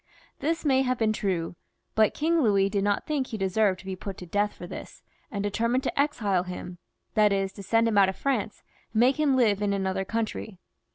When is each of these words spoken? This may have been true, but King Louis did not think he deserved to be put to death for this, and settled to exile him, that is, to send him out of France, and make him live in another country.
This 0.39 0.65
may 0.65 0.81
have 0.81 0.97
been 0.97 1.13
true, 1.13 1.55
but 1.93 2.15
King 2.15 2.41
Louis 2.41 2.69
did 2.71 2.83
not 2.83 3.05
think 3.05 3.27
he 3.27 3.37
deserved 3.37 3.81
to 3.81 3.85
be 3.85 3.95
put 3.95 4.17
to 4.17 4.25
death 4.25 4.51
for 4.55 4.65
this, 4.65 5.03
and 5.29 5.45
settled 5.45 5.83
to 5.83 5.99
exile 5.99 6.41
him, 6.41 6.79
that 7.13 7.31
is, 7.31 7.53
to 7.53 7.61
send 7.61 7.87
him 7.87 7.99
out 7.99 8.09
of 8.09 8.15
France, 8.15 8.63
and 8.93 8.99
make 8.99 9.19
him 9.19 9.35
live 9.35 9.61
in 9.61 9.73
another 9.73 10.03
country. 10.03 10.57